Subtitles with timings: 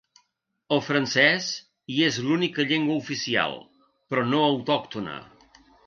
[0.77, 1.49] El francès
[1.95, 3.57] hi és l'única llengua oficial,
[4.13, 5.25] però no autòctona.